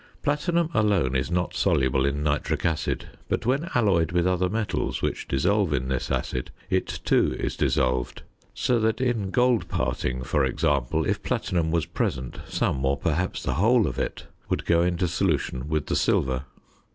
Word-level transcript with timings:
Platinum 0.23 0.71
alone 0.73 1.15
is 1.15 1.29
not 1.29 1.53
soluble 1.53 2.07
in 2.07 2.23
nitric 2.23 2.65
acid; 2.65 3.09
but 3.29 3.45
when 3.45 3.69
alloyed 3.75 4.11
with 4.11 4.25
other 4.25 4.49
metals 4.49 5.03
which 5.03 5.27
dissolve 5.27 5.73
in 5.73 5.89
this 5.89 6.09
acid 6.09 6.49
it 6.71 6.87
too 7.05 7.35
is 7.37 7.55
dissolved; 7.55 8.23
so 8.55 8.79
that 8.79 8.99
in 8.99 9.29
gold 9.29 9.67
parting, 9.67 10.23
for 10.23 10.43
example, 10.43 11.05
if 11.05 11.21
platinum 11.21 11.69
was 11.69 11.85
present, 11.85 12.39
some, 12.47 12.83
or 12.83 12.97
perhaps 12.97 13.43
the 13.43 13.53
whole 13.61 13.85
of 13.85 13.99
it 13.99 14.25
would 14.49 14.65
go 14.65 14.81
into 14.81 15.07
solution 15.07 15.69
with 15.69 15.85
the 15.85 15.95
silver. 15.95 16.45